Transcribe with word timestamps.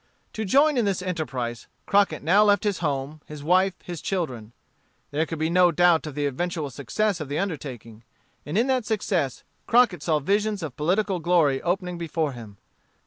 To 0.33 0.45
join 0.45 0.77
in 0.77 0.85
this 0.85 1.03
enterprise, 1.03 1.67
Crockett 1.85 2.23
now 2.23 2.43
left 2.43 2.63
his 2.63 2.79
home, 2.79 3.21
his 3.27 3.43
wife, 3.43 3.75
his 3.83 4.01
children. 4.01 4.51
There 5.11 5.27
could 5.27 5.37
be 5.37 5.47
no 5.51 5.71
doubt 5.71 6.07
of 6.07 6.15
the 6.15 6.25
eventual 6.25 6.71
success 6.71 7.19
of 7.19 7.29
the 7.29 7.37
undertaking. 7.37 8.03
And 8.43 8.57
in 8.57 8.65
that 8.65 8.83
success 8.87 9.43
Crockett 9.67 10.01
saw 10.01 10.17
visions 10.17 10.63
of 10.63 10.75
political 10.75 11.19
glory 11.19 11.61
opening 11.61 11.99
before 11.99 12.31
him. 12.31 12.57